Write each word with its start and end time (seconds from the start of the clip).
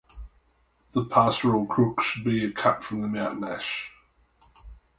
The 0.93 1.05
pastoral 1.05 1.67
crook 1.67 2.01
should 2.01 2.23
be 2.23 2.51
cut 2.53 2.83
from 2.83 3.03
the 3.03 3.07
mountain-ash. 3.07 3.93